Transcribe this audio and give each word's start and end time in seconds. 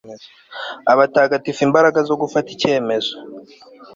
Abatagifite 0.91 1.63
imbaraga 1.67 1.99
zo 2.09 2.15
gufata 2.21 2.47
icyemezo 2.55 3.13